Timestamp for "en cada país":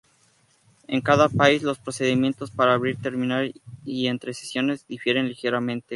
0.87-1.61